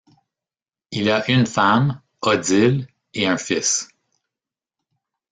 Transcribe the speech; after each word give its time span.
Il 0.89 1.11
a 1.11 1.29
une 1.29 1.45
femme, 1.45 2.01
Odile, 2.23 2.87
et 3.13 3.27
un 3.27 3.37
fils. 3.37 3.87